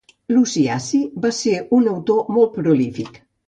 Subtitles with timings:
[0.37, 3.25] Luci Acci va ser un autor molt prolífic.